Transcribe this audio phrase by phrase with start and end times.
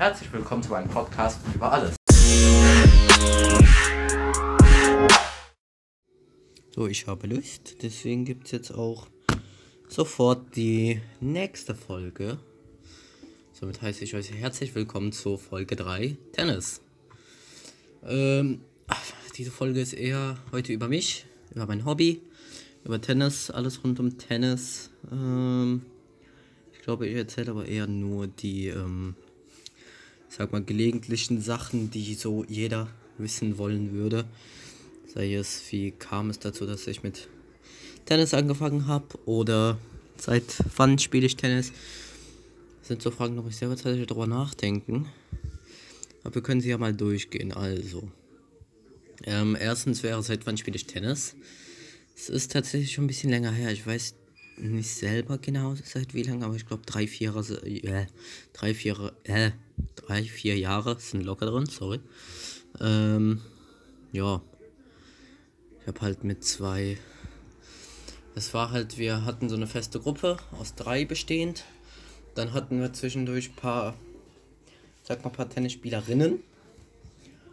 [0.00, 1.94] Herzlich willkommen zu meinem Podcast über alles.
[6.74, 9.08] So, ich habe Lust, deswegen gibt es jetzt auch
[9.88, 12.38] sofort die nächste Folge.
[13.52, 16.80] Somit heiße ich euch herzlich willkommen zur Folge 3 Tennis.
[18.02, 18.62] Ähm,
[19.36, 22.22] diese Folge ist eher heute über mich, über mein Hobby,
[22.84, 24.88] über Tennis, alles rund um Tennis.
[25.12, 25.82] Ähm,
[26.72, 29.14] ich glaube, ich erzähle aber eher nur die, ähm,
[30.30, 34.24] sag mal, gelegentlichen Sachen, die so jeder wissen wollen würde.
[35.12, 37.28] Sei es, wie kam es dazu, dass ich mit
[38.06, 39.76] Tennis angefangen habe oder
[40.16, 40.44] seit
[40.76, 41.72] wann spiele ich Tennis?
[42.80, 45.06] Das sind so Fragen, da ich selber tatsächlich drüber nachdenken.
[46.22, 47.52] Aber wir können sie ja mal durchgehen.
[47.52, 48.08] Also,
[49.24, 51.34] ähm, erstens wäre, seit wann spiele ich Tennis?
[52.16, 53.72] Es ist tatsächlich schon ein bisschen länger her.
[53.72, 54.14] Ich weiß
[54.58, 57.34] nicht selber genau seit wie lange, aber ich glaube drei, vier
[57.64, 58.06] äh,
[58.52, 59.50] drei, vier, äh,
[60.06, 62.00] drei, vier Jahre sind locker drin, sorry.
[62.80, 63.40] Ähm,
[64.12, 64.42] ja.
[65.80, 66.98] Ich habe halt mit zwei.
[68.34, 71.64] Es war halt, wir hatten so eine feste Gruppe aus drei bestehend.
[72.34, 73.96] Dann hatten wir zwischendurch ein paar,
[75.02, 76.40] sag mal, paar Tennisspielerinnen.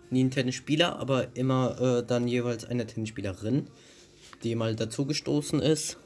[0.10, 3.68] Nie ein Tennisspieler, aber immer äh, dann jeweils eine Tennisspielerin,
[4.44, 5.98] die mal dazugestoßen ist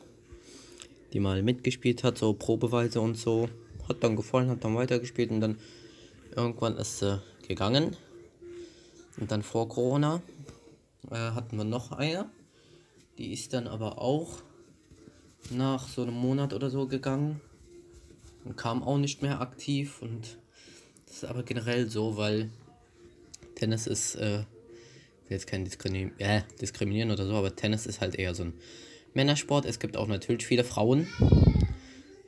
[1.14, 3.50] die mal mitgespielt hat, so probeweise und so.
[3.88, 5.58] Hat dann gefallen, hat dann weitergespielt und dann
[6.36, 7.96] irgendwann ist sie gegangen.
[9.20, 10.22] Und dann vor Corona
[11.10, 12.30] äh, hatten wir noch eine.
[13.18, 14.40] Die ist dann aber auch
[15.50, 17.42] nach so einem Monat oder so gegangen
[18.46, 20.02] und kam auch nicht mehr aktiv.
[20.02, 20.38] Und
[21.06, 22.50] das ist aber generell so, weil
[23.56, 24.44] Tennis ist, äh,
[25.30, 28.54] jetzt kein Diskriminieren, äh, diskriminieren oder so, aber Tennis ist halt eher so ein
[29.14, 29.66] Männersport.
[29.66, 31.08] Es gibt auch natürlich viele Frauen.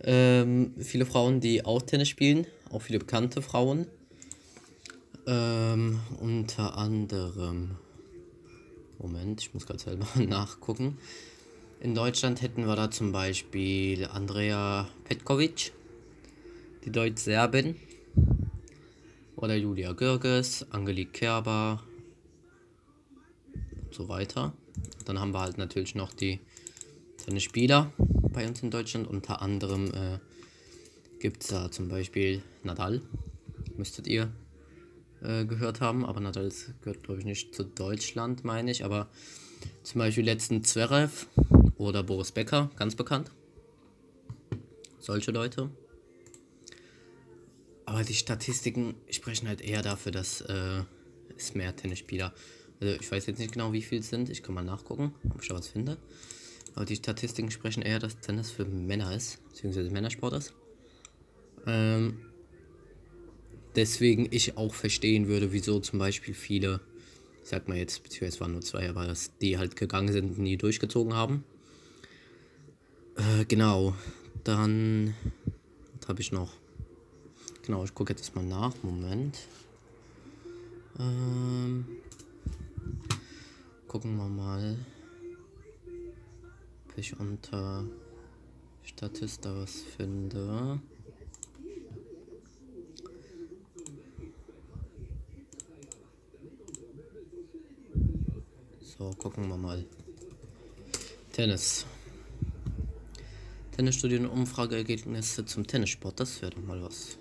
[0.03, 2.45] Ähm, viele Frauen, die auch Tennis spielen.
[2.69, 3.87] Auch viele bekannte Frauen.
[5.25, 7.77] Ähm, unter anderem.
[8.99, 10.97] Moment, ich muss gerade selber nachgucken.
[11.79, 15.73] In Deutschland hätten wir da zum Beispiel Andrea Petkovic,
[16.85, 17.75] die Deutsch-Serbin.
[19.35, 21.83] Oder Julia Görges, Angelique Kerber
[23.83, 24.53] und so weiter.
[25.05, 26.39] Dann haben wir halt natürlich noch die
[27.17, 27.91] seine Spieler
[28.33, 29.07] bei uns in Deutschland.
[29.07, 30.19] Unter anderem äh,
[31.19, 33.01] gibt es da zum Beispiel Nadal.
[33.77, 34.31] Müsstet ihr
[35.21, 36.51] äh, gehört haben, aber Nadal
[36.81, 38.83] gehört, glaube ich, nicht zu Deutschland, meine ich.
[38.83, 39.07] Aber
[39.83, 41.27] zum Beispiel letzten Zverev
[41.77, 43.31] oder Boris Becker, ganz bekannt.
[44.99, 45.69] Solche Leute.
[47.85, 50.83] Aber die Statistiken sprechen halt eher dafür, dass äh,
[51.37, 52.33] es mehr Tennisspieler.
[52.79, 54.29] Also ich weiß jetzt nicht genau, wie viel es sind.
[54.29, 55.97] Ich kann mal nachgucken, ob ich da was finde.
[56.75, 60.53] Aber die Statistiken sprechen eher, dass Tennis für Männer ist, beziehungsweise Männersport ist.
[61.67, 62.17] Ähm,
[63.75, 66.81] deswegen ich auch verstehen würde, wieso zum Beispiel viele,
[67.43, 70.31] ich sag mal jetzt, beziehungsweise es waren nur zwei, aber dass die halt gegangen sind
[70.31, 71.43] und nie durchgezogen haben.
[73.15, 73.95] Äh, genau.
[74.43, 75.13] Dann,
[76.07, 76.53] habe ich noch?
[77.65, 78.73] Genau, ich gucke jetzt mal nach.
[78.83, 79.39] Moment.
[80.99, 81.85] Ähm,
[83.87, 84.77] gucken wir mal
[86.97, 87.85] ich unter
[88.83, 90.79] Statista was finde.
[98.79, 99.85] So, gucken wir mal.
[101.31, 101.85] Tennis.
[103.75, 107.17] Tennisstudien Umfrageergebnisse zum Tennissport, das wäre doch mal was.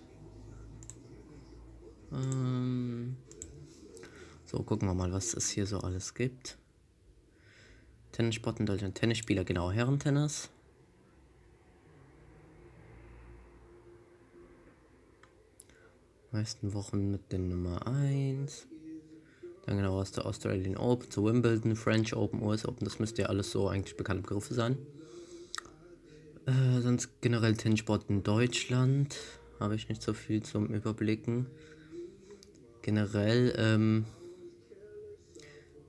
[2.12, 3.16] Ähm
[4.44, 6.59] so, gucken wir mal, was es hier so alles gibt.
[8.12, 8.94] Tennissport in Deutschland.
[8.94, 10.50] Tennisspieler, genau, Herrentennis.
[16.30, 18.66] Meisten Wochen mit den Nummer 1.
[19.66, 22.84] Dann genau aus der Australian Open zu Wimbledon, French Open, US Open.
[22.84, 24.78] Das müsste ja alles so eigentlich bekannte Begriffe sein.
[26.47, 29.16] Äh, sonst generell Tennissport in Deutschland.
[29.60, 31.47] Habe ich nicht so viel zum Überblicken.
[32.82, 34.06] Generell, ähm,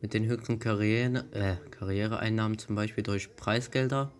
[0.03, 4.11] mit den höchsten Karriere, äh, Karriereeinnahmen zum Beispiel durch Preisgelder.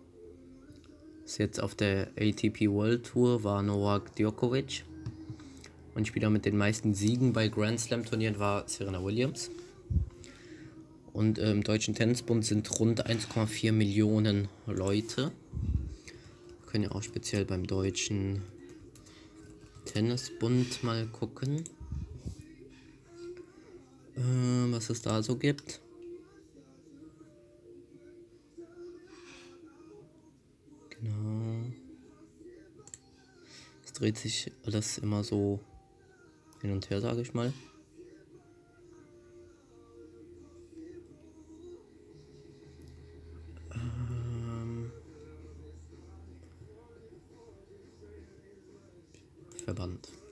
[1.26, 4.84] Ist jetzt auf der ATP World Tour war Novak Djokovic.
[5.94, 9.50] Und Spieler mit den meisten Siegen bei Grand Slam Turnieren war Serena Williams.
[11.12, 15.32] Und äh, im Deutschen Tennisbund sind rund 1,4 Millionen Leute.
[16.66, 18.40] Können ja auch speziell beim Deutschen
[19.84, 21.62] Tennisbund mal gucken
[24.72, 25.80] was es da so gibt.
[30.90, 31.66] Genau.
[33.84, 35.60] Es dreht sich alles immer so
[36.60, 37.52] hin und her, sage ich mal.
[43.72, 44.90] Ähm
[49.64, 50.23] Verband.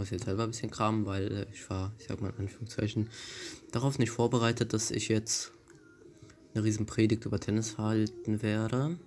[0.00, 3.10] Muss jetzt selber ein bisschen kramen, weil äh, ich war, ich sag mal in Anführungszeichen,
[3.70, 5.52] darauf nicht vorbereitet, dass ich jetzt
[6.54, 8.98] eine riesen Predigt über Tennis halten werde.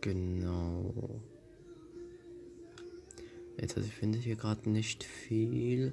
[0.00, 1.22] Genau.
[3.58, 5.92] Jetzt also ich finde hier gerade nicht viel.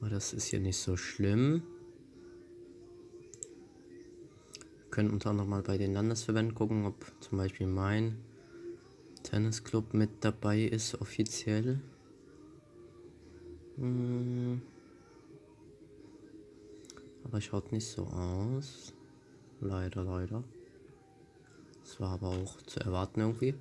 [0.00, 1.62] Aber das ist ja nicht so schlimm.
[4.78, 8.18] Wir können unter anderem mal bei den Landesverbänden gucken, ob zum Beispiel mein
[9.24, 11.80] Tennisclub mit dabei ist offiziell.
[13.78, 14.62] Hm.
[17.24, 18.92] Aber schaut nicht so aus.
[19.60, 20.44] Leider, leider.
[21.82, 23.54] Das war aber auch zu erwarten irgendwie.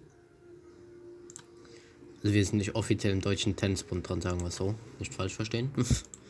[2.23, 4.75] Also wir sind nicht offiziell im deutschen Tennisbund dran, sagen wir so.
[4.99, 5.71] Nicht falsch verstehen.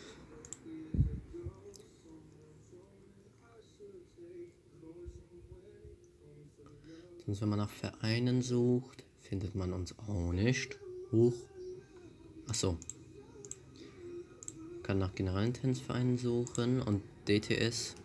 [7.32, 10.78] Sonst wenn man nach Vereinen sucht, findet man uns auch nicht.
[11.14, 11.34] Huch.
[12.46, 12.78] Achso,
[14.84, 17.96] kann nach generellen Tennisvereinen suchen und DTS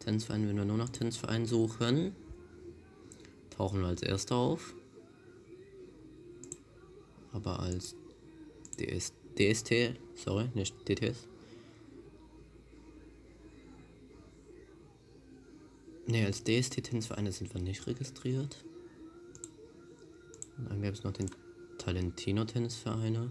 [0.00, 2.14] Tennisverein, wenn wir nur nach Tennisvereinen suchen,
[3.48, 4.74] tauchen wir als erster auf.
[7.32, 7.96] Aber als
[8.78, 11.26] DS, DST, sorry, nicht DTS.
[16.10, 18.64] Ne, als DST Tennisvereine sind wir nicht registriert.
[20.68, 21.30] Dann gäbe es noch den
[21.78, 23.30] Talentino Tennisvereine.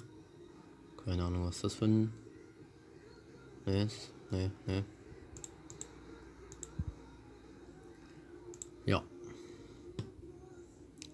[1.04, 2.14] Keine Ahnung, was das für ein
[3.66, 3.88] Nee,
[4.32, 4.84] nee, nee.
[8.86, 9.04] Ja.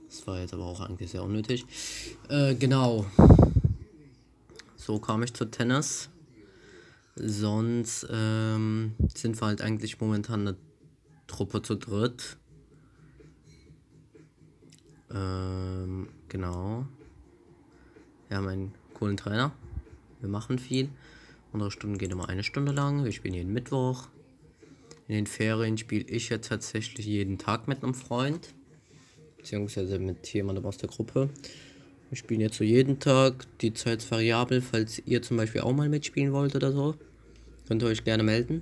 [0.07, 1.65] Das war jetzt aber auch eigentlich sehr unnötig.
[2.29, 3.06] Äh, genau.
[4.77, 6.09] So kam ich zu Tennis.
[7.15, 10.57] Sonst ähm, sind wir halt eigentlich momentan eine
[11.35, 12.37] Truppe zu dritt.
[15.13, 16.85] Ähm, genau.
[18.29, 19.51] Wir haben einen coolen Trainer.
[20.21, 20.87] Wir machen viel.
[21.51, 23.03] Unsere Stunden gehen immer eine Stunde lang.
[23.03, 24.07] Wir spielen jeden Mittwoch.
[25.09, 28.53] In den Ferien spiele ich ja tatsächlich jeden Tag mit einem Freund.
[29.38, 31.29] Beziehungsweise mit jemandem aus der Gruppe.
[32.09, 33.45] Wir spielen jetzt so jeden Tag.
[33.59, 34.61] Die Zeit ist variabel.
[34.61, 36.95] Falls ihr zum Beispiel auch mal mitspielen wollt oder so,
[37.67, 38.61] könnt ihr euch gerne melden.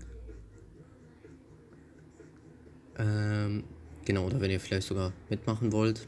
[2.98, 3.64] Ähm,
[4.06, 6.08] genau, oder wenn ihr vielleicht sogar mitmachen wollt.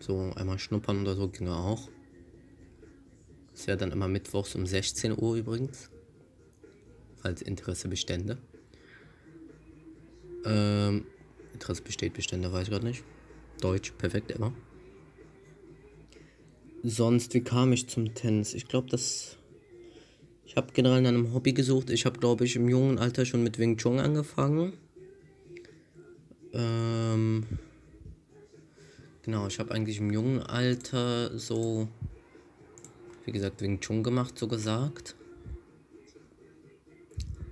[0.00, 1.88] So einmal schnuppern oder so ginge auch.
[3.52, 5.90] Das wäre dann immer mittwochs um 16 Uhr übrigens.
[7.16, 8.38] Falls Interesse bestände.
[10.44, 11.06] Ähm,
[11.52, 13.04] Interesse besteht, Bestände weiß ich gerade nicht.
[13.60, 14.52] Deutsch, perfekt, immer.
[16.82, 18.52] Sonst, wie kam ich zum Tennis?
[18.52, 19.38] Ich glaube, das.
[20.44, 21.88] Ich habe generell nach einem Hobby gesucht.
[21.88, 24.74] Ich habe, glaube ich, im jungen Alter schon mit Wing Chun angefangen.
[26.54, 27.44] Ähm,
[29.22, 31.88] genau, ich habe eigentlich im jungen Alter so
[33.24, 35.14] wie gesagt, Wing Chun gemacht, so gesagt.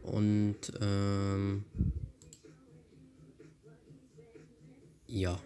[0.02, 1.64] Und ähm,
[5.06, 5.38] ja.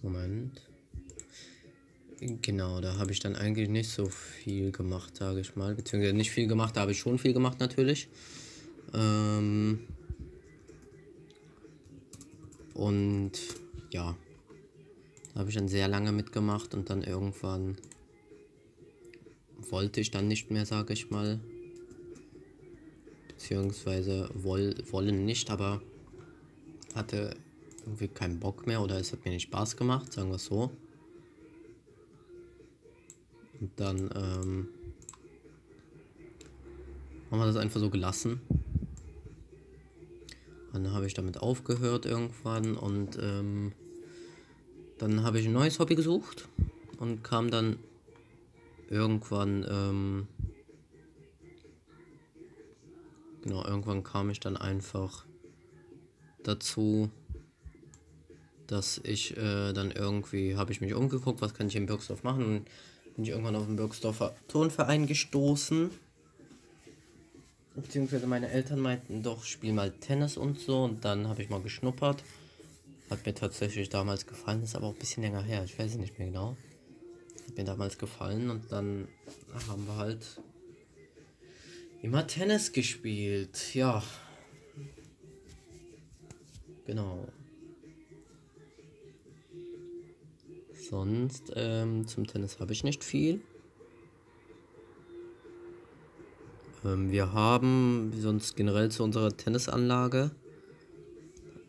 [0.00, 0.60] Moment.
[2.18, 5.74] Genau, da habe ich dann eigentlich nicht so viel gemacht, sage ich mal.
[5.74, 8.08] Beziehungsweise nicht viel gemacht, da habe ich schon viel gemacht natürlich.
[8.94, 9.86] Ähm
[12.74, 13.32] und
[13.90, 14.16] ja,
[15.34, 17.76] habe ich dann sehr lange mitgemacht und dann irgendwann
[19.70, 21.40] wollte ich dann nicht mehr, sage ich mal.
[23.28, 25.82] Beziehungsweise woll, wollen nicht, aber
[26.94, 27.36] hatte
[27.84, 30.70] irgendwie keinen Bock mehr oder es hat mir nicht Spaß gemacht, sagen wir es so.
[33.60, 34.68] Und dann ähm,
[37.30, 38.40] haben wir das einfach so gelassen.
[40.72, 43.72] Dann habe ich damit aufgehört irgendwann und ähm,
[44.98, 46.48] dann habe ich ein neues Hobby gesucht
[46.98, 47.78] und kam dann
[48.88, 50.28] irgendwann, ähm,
[53.42, 55.24] genau, irgendwann kam ich dann einfach
[56.42, 57.10] dazu,
[58.66, 62.44] dass ich äh, dann irgendwie, habe ich mich umgeguckt, was kann ich in Birksdorf machen
[62.44, 62.68] und
[63.14, 65.90] bin ich irgendwann auf den Birksdorfer Turnverein gestoßen.
[67.74, 70.84] Beziehungsweise meine Eltern meinten, doch, spiel mal Tennis und so.
[70.84, 72.22] Und dann habe ich mal geschnuppert.
[73.10, 75.64] Hat mir tatsächlich damals gefallen, ist aber auch ein bisschen länger her.
[75.64, 76.56] Ich weiß es nicht mehr genau.
[77.46, 79.08] hat mir damals gefallen und dann
[79.68, 80.40] haben wir halt
[82.02, 83.74] immer Tennis gespielt.
[83.74, 84.02] Ja.
[86.86, 87.28] Genau.
[90.90, 93.40] Sonst ähm, zum Tennis habe ich nicht viel.
[96.82, 100.32] Wir haben sonst generell zu unserer Tennisanlage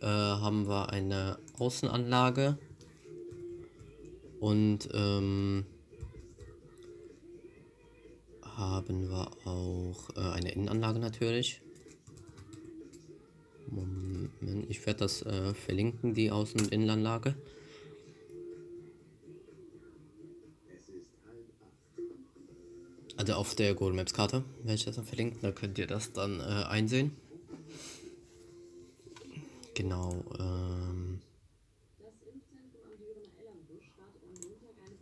[0.02, 2.58] äh, haben wir eine Außenanlage
[4.40, 5.66] und ähm,
[8.42, 11.62] haben wir auch äh, eine Innenanlage natürlich.
[13.70, 17.36] Moment, ich werde das äh, verlinken, die Außen- und Innenanlage.
[23.16, 26.12] Also auf der Google Maps Karte werde ich das dann verlinken, da könnt ihr das
[26.14, 27.16] dann äh, einsehen.
[29.76, 30.24] Genau.
[30.40, 31.20] Ähm.
[32.00, 34.98] Das Impfzentrum am Dürener Ellerbusch startet am Montag eine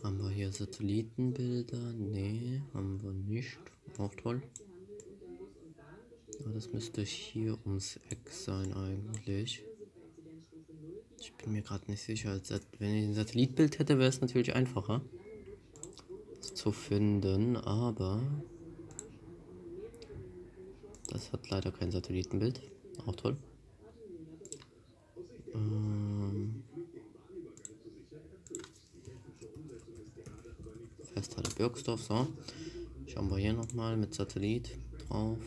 [0.03, 1.93] Haben wir hier Satellitenbilder?
[1.93, 3.59] Nee, haben wir nicht.
[3.99, 4.41] Auch toll.
[6.41, 9.63] Aber das müsste hier ums Eck sein eigentlich.
[11.21, 12.41] Ich bin mir gerade nicht sicher.
[12.79, 15.03] Wenn ich ein Satellitbild hätte, wäre es natürlich einfacher
[16.55, 18.23] zu finden, aber
[21.11, 22.63] das hat leider kein Satellitenbild.
[23.07, 23.37] Auch toll.
[25.59, 26.63] Ähm,
[31.59, 32.29] Birksdorf, so.
[33.09, 35.39] Schauen wir hier nochmal mit Satellit drauf.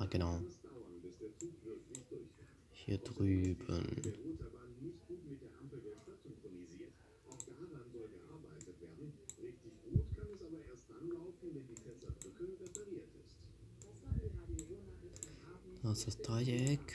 [0.00, 0.40] Ah, genau.
[2.72, 3.86] Hier drüben.
[15.82, 16.94] Da ist das Dreieck.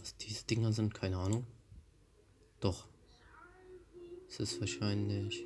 [0.00, 1.46] Was diese Dinger sind, keine Ahnung.
[2.60, 2.86] Doch.
[4.28, 5.44] Es ist wahrscheinlich.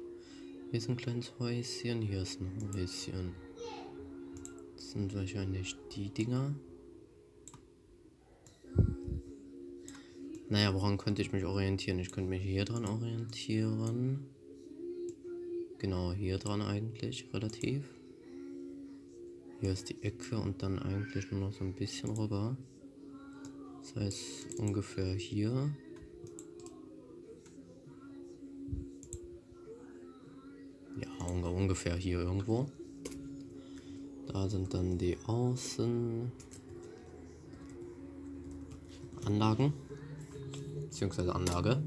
[0.71, 3.35] Hier ist ein kleines Häuschen, hier ist ein Häuschen.
[4.75, 6.55] Das sind wahrscheinlich die Dinger.
[10.49, 11.99] Naja, woran könnte ich mich orientieren?
[11.99, 14.27] Ich könnte mich hier dran orientieren.
[15.79, 17.85] Genau, hier dran eigentlich, relativ.
[19.63, 22.57] Hier ist die Ecke und dann eigentlich nur noch so ein bisschen rüber.
[23.81, 25.71] Das heißt ungefähr hier.
[30.97, 32.67] Ja, ungefähr hier irgendwo.
[34.27, 36.33] Da sind dann die Außenanlagen.
[40.89, 41.81] Beziehungsweise Anlage.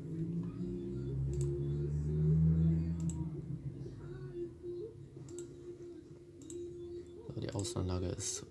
[7.66, 8.46] Außenanlage ist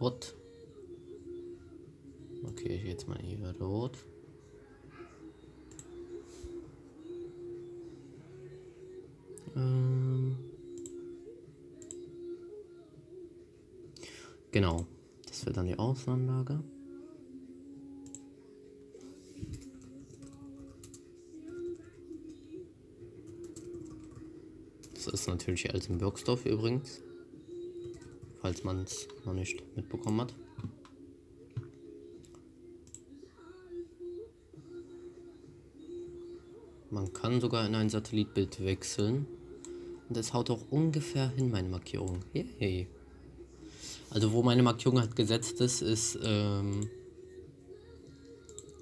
[0.00, 0.36] rot.
[2.44, 3.98] Okay, jetzt mal hier rot.
[9.56, 10.36] Ähm
[14.52, 14.86] genau,
[15.26, 16.62] das wird dann die Außenanlage.
[24.94, 27.02] Das ist natürlich alles im Birksdorf übrigens
[28.42, 30.34] falls man es noch nicht mitbekommen hat.
[36.90, 39.26] Man kann sogar in ein Satellitbild wechseln.
[40.08, 42.18] Und es haut auch ungefähr hin, meine Markierung.
[42.34, 42.86] Yay.
[44.10, 46.90] Also wo meine Markierung halt gesetzt ist, ist, ähm,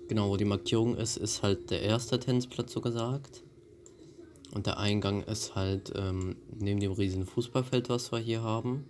[0.09, 3.45] genau, wo die Markierung ist, ist halt der erste Tennisplatz so gesagt.
[4.53, 8.87] Und der Eingang ist halt ähm, neben dem riesen Fußballfeld, was wir hier haben.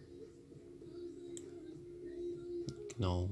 [3.00, 3.30] Genau.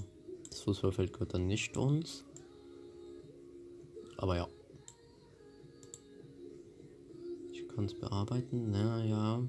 [0.48, 2.24] Das Fußballfeld gehört dann nicht uns.
[4.16, 4.48] Aber ja.
[7.52, 8.70] Ich kann es bearbeiten.
[8.70, 9.46] Naja.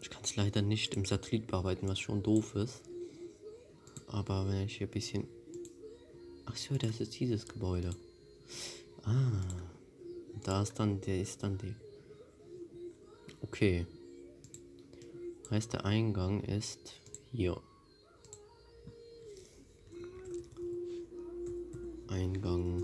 [0.00, 2.80] Ich kann es leider nicht im Satellit bearbeiten, was schon doof ist.
[4.06, 5.28] Aber wenn ich hier ein bisschen...
[6.46, 7.94] Ach so, das ist dieses Gebäude.
[9.02, 9.32] Ah.
[10.44, 11.74] Da ist dann, der ist dann die.
[13.42, 13.86] Okay.
[15.50, 17.60] Heißt der Eingang ist hier.
[22.08, 22.82] Eingang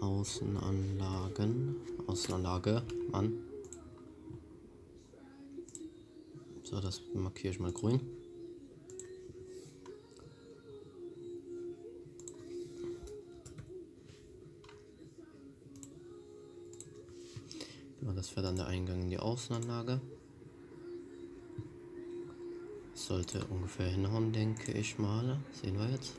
[0.00, 1.76] Außenanlagen.
[2.06, 3.32] Außenanlage, Mann.
[6.62, 8.00] So, das markiere ich mal grün.
[18.14, 20.00] Das wäre dann der Eingang in die Außenanlage.
[23.00, 25.38] Sollte ungefähr hinhauen, denke ich mal.
[25.52, 26.12] Sehen wir jetzt.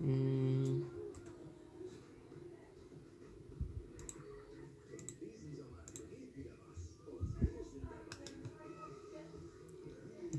[0.00, 0.84] Hm.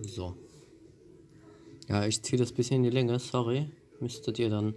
[0.01, 0.35] So.
[1.88, 3.71] Ja, ich ziehe das bisschen in die Länge, sorry.
[4.01, 4.73] Müsstet ihr dann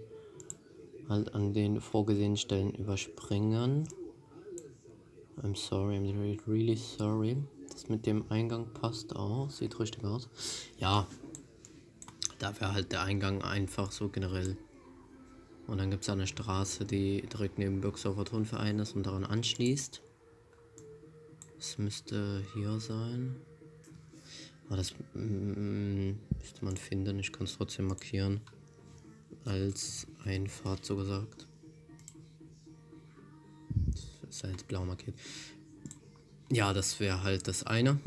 [1.09, 3.89] halt an den vorgesehenen Stellen überspringen.
[5.43, 7.37] I'm sorry, I'm really, really sorry.
[7.69, 10.29] Das mit dem Eingang passt auch, sieht richtig aus.
[10.77, 11.07] Ja,
[12.39, 14.57] da wäre halt der Eingang einfach so generell.
[15.67, 20.01] Und dann gibt es eine Straße, die direkt neben Birksdorfer Turnverein ist und daran anschließt.
[21.57, 23.35] Das müsste hier sein.
[24.67, 28.41] Aber das mm, müsste man finden, ich kann es trotzdem markieren
[29.45, 31.47] als Einfahrt so gesagt.
[34.35, 35.15] Ist halt blau markiert.
[36.51, 37.99] Ja, das wäre halt das eine.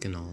[0.00, 0.31] Genau.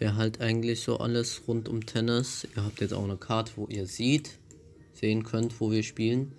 [0.00, 2.48] Wäre halt eigentlich so alles rund um Tennis.
[2.56, 4.38] Ihr habt jetzt auch eine Karte, wo ihr seht,
[4.94, 6.32] sehen könnt, wo wir spielen.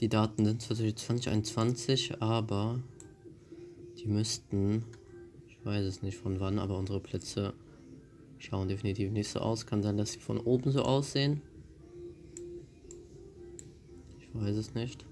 [0.00, 2.80] Die Daten sind zwar 2021, aber
[3.98, 4.84] die müssten,
[5.48, 7.54] ich weiß es nicht von wann, aber unsere Plätze
[8.38, 9.64] schauen definitiv nicht so aus.
[9.64, 11.40] Kann sein, dass sie von oben so aussehen.
[14.18, 15.06] Ich weiß es nicht.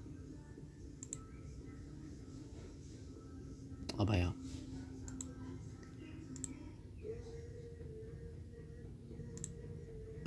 [3.97, 4.35] Aber ja.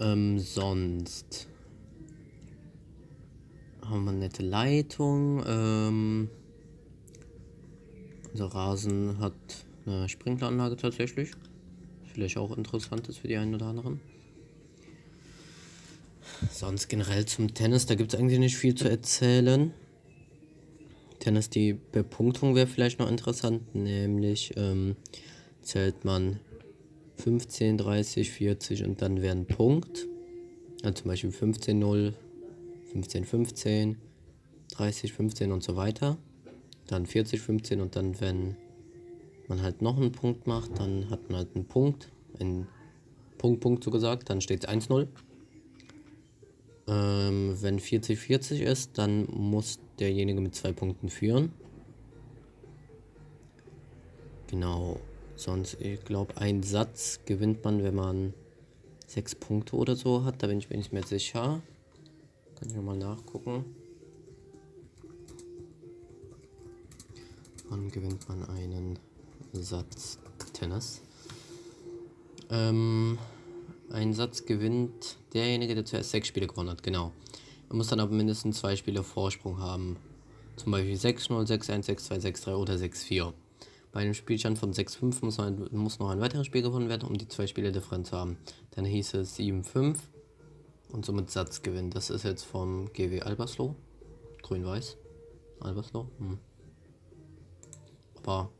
[0.05, 1.49] Ähm, sonst
[3.87, 5.43] haben wir eine nette Leitung.
[5.47, 6.29] Ähm,
[8.33, 9.33] unser Rasen hat
[9.87, 11.31] eine Sprinkleranlage tatsächlich.
[12.13, 14.01] Vielleicht auch interessant ist für die einen oder anderen.
[16.51, 19.73] Sonst generell zum Tennis, da gibt es eigentlich nicht viel zu erzählen.
[21.19, 24.97] Tennis, die Bepunktung wäre vielleicht noch interessant, nämlich ähm,
[25.63, 26.41] zählt man
[27.17, 30.07] 15, 30, 40 und dann wäre ein Punkt.
[30.83, 32.15] Also zum Beispiel 15, 0,
[32.93, 33.97] 15, 15,
[34.73, 36.19] 30, 15 und so weiter.
[36.87, 38.57] Dann 40, 15 und dann, wenn
[39.49, 42.11] man halt noch einen Punkt macht, dann hat man halt einen Punkt.
[42.41, 42.67] Ein
[43.39, 45.07] Punkt, Punkt so gesagt, dann steht es 1-0.
[46.87, 51.53] Ähm, wenn 40, 40 ist, dann muss derjenige mit zwei Punkten führen.
[54.49, 55.01] Genau.
[55.37, 58.35] Sonst, ich glaube, ein Satz gewinnt man, wenn man
[59.07, 60.43] sechs Punkte oder so hat.
[60.43, 61.61] Da bin ich mir nicht mehr sicher.
[62.55, 63.65] Kann ich nochmal nachgucken.
[67.69, 68.99] Wann gewinnt man einen
[69.53, 70.19] Satz
[70.53, 71.03] Tennis?
[72.51, 73.19] Ähm,
[73.91, 77.13] ein Satz gewinnt derjenige, der zuerst sechs Spiele gewonnen hat, genau.
[77.69, 79.97] Man muss dann aber mindestens zwei Spiele Vorsprung haben
[80.57, 83.33] Zum Beispiel 6-0, 6-1, 6-2, 6-3 oder 6-4.
[83.95, 85.39] Bei einem Spielstand von 6-5 muss,
[85.71, 88.39] muss noch ein weiteres Spiel gewonnen werden, um die zwei Spiele Differenz zu haben.
[88.73, 89.99] Dann hieß es 7-5
[90.91, 91.91] und somit Satzgewinn.
[91.91, 93.77] Das ist jetzt vom GW Albersloh.
[94.43, 94.97] Grün-Weiß.
[95.61, 96.09] Albersloh.
[96.19, 96.39] Hm.
[98.17, 98.51] Aber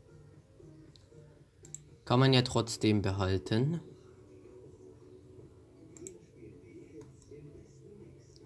[2.05, 3.81] kann man ja trotzdem behalten.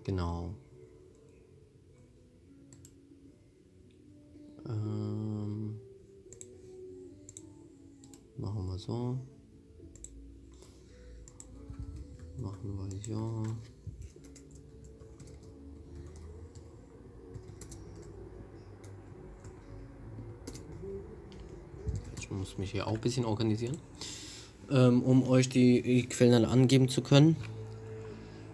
[0.06, 0.56] Genau.
[4.68, 5.80] Ähm,
[8.40, 9.18] machen wir so.
[12.38, 13.44] Machen wir so.
[22.18, 23.78] Ich muss mich hier auch ein bisschen organisieren,
[24.72, 27.36] ähm, um euch die, Quellen dann angeben zu können.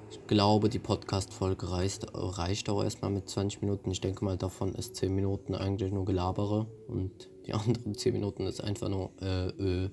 [0.09, 3.91] Ich glaube, die Podcast-Folge reicht, reicht auch erstmal mit 20 Minuten.
[3.91, 8.47] Ich denke mal, davon ist 10 Minuten eigentlich nur Gelabere und die anderen 10 Minuten
[8.47, 9.91] ist einfach nur äh, Öl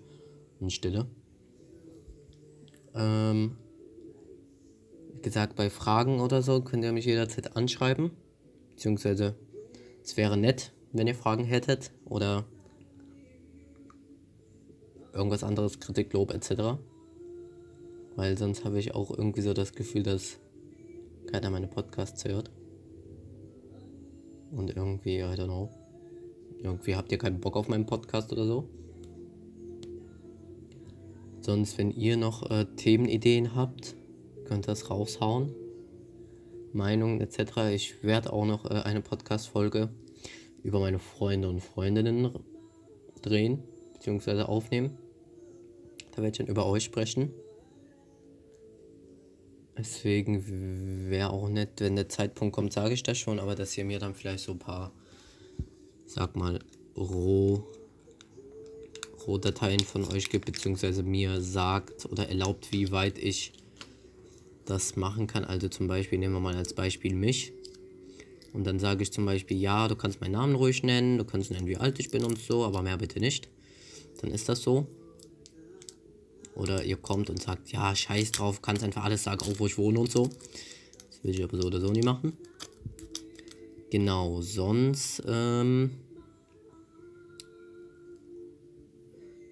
[0.63, 1.07] und Stille.
[2.95, 3.57] Ähm,
[5.15, 8.11] wie gesagt, bei Fragen oder so könnt ihr mich jederzeit anschreiben.
[8.71, 9.35] Beziehungsweise,
[10.03, 12.45] es wäre nett, wenn ihr Fragen hättet oder
[15.13, 16.79] irgendwas anderes, Kritik, Lob etc.
[18.17, 20.39] Weil sonst habe ich auch irgendwie so das Gefühl, dass
[21.31, 22.51] keiner meine Podcasts hört.
[24.51, 25.71] Und irgendwie, I don't know.
[26.63, 28.69] Irgendwie habt ihr keinen Bock auf meinen Podcast oder so.
[31.43, 33.97] Sonst, wenn ihr noch äh, Themenideen habt,
[34.45, 35.53] könnt ihr das raushauen.
[36.73, 37.75] Meinungen etc.
[37.75, 39.91] Ich werde auch noch äh, eine Podcast-Folge
[40.63, 42.31] über meine Freunde und Freundinnen
[43.23, 44.97] drehen, beziehungsweise aufnehmen.
[46.13, 47.33] Da werde ich dann über euch sprechen.
[49.77, 53.85] Deswegen wäre auch nett, wenn der Zeitpunkt kommt, sage ich das schon, aber dass ihr
[53.85, 54.93] mir dann vielleicht so ein paar,
[56.07, 56.61] sag mal,
[56.97, 57.65] Roh,
[59.27, 63.53] Rohdateien von euch gibt, beziehungsweise mir sagt oder erlaubt, wie weit ich
[64.65, 65.45] das machen kann.
[65.45, 67.53] Also zum Beispiel nehmen wir mal als Beispiel mich.
[68.53, 71.51] Und dann sage ich zum Beispiel, ja, du kannst meinen Namen ruhig nennen, du kannst
[71.51, 73.49] nennen, wie alt ich bin und so, aber mehr bitte nicht.
[74.21, 74.87] Dann ist das so.
[76.55, 79.79] Oder ihr kommt und sagt, ja, scheiß drauf, kannst einfach alles sagen, auch wo ich
[79.79, 80.25] wohne und so.
[80.25, 82.37] Das will ich aber so oder so nie machen.
[83.91, 85.91] Genau, sonst, ähm,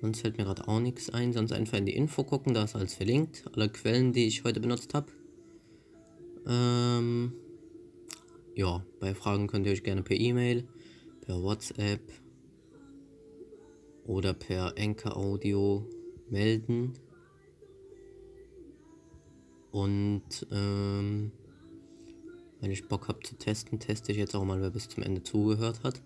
[0.00, 1.32] Sonst fällt mir gerade auch nichts ein.
[1.32, 3.44] Sonst einfach in die Info gucken, da ist alles verlinkt.
[3.54, 5.12] Alle Quellen, die ich heute benutzt habe.
[6.46, 7.32] Ähm,
[8.54, 10.66] ja, bei Fragen könnt ihr euch gerne per E-Mail,
[11.20, 12.00] per WhatsApp
[14.04, 15.86] oder per Enker Audio
[16.30, 16.94] melden.
[19.70, 21.30] Und ähm,
[22.60, 25.22] wenn ich Bock habe zu testen, teste ich jetzt auch mal, wer bis zum Ende
[25.22, 26.02] zugehört hat.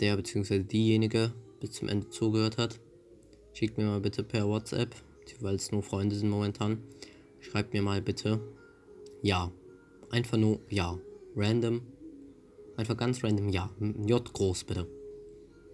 [0.00, 0.60] Der bzw.
[0.60, 2.80] diejenige bis zum Ende zugehört hat.
[3.54, 4.94] Schickt mir mal bitte per WhatsApp,
[5.40, 6.82] weil es nur Freunde sind momentan.
[7.40, 8.40] Schreibt mir mal bitte
[9.22, 9.50] ja.
[10.10, 10.98] Einfach nur ja.
[11.34, 11.82] Random.
[12.76, 13.70] Einfach ganz random ja.
[13.80, 14.86] J groß bitte.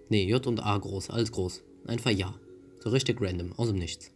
[0.08, 1.62] Ne, J und A groß, alles groß.
[1.86, 2.34] Einfach ja.
[2.80, 4.10] So richtig random, aus dem Nichts.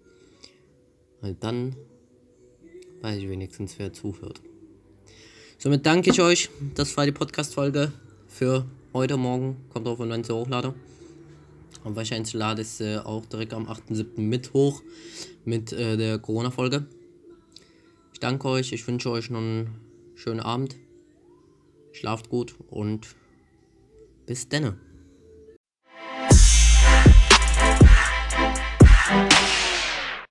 [1.20, 1.74] Weil dann
[3.02, 4.40] weiß ich wenigstens, wer zuhört.
[5.58, 6.50] Somit danke ich euch.
[6.74, 7.92] Das war die Podcast-Folge
[8.26, 9.56] für heute Morgen.
[9.70, 10.74] Kommt drauf, wann ich sie hochlade.
[11.84, 14.20] Und wahrscheinlich lade ich sie auch direkt am 8.7.
[14.20, 14.82] mit hoch.
[15.44, 16.86] Mit äh, der Corona-Folge.
[18.12, 18.72] Ich danke euch.
[18.72, 19.68] Ich wünsche euch noch einen
[20.14, 20.76] schönen Abend.
[21.92, 23.14] Schlaft gut und
[24.26, 24.78] bis denne.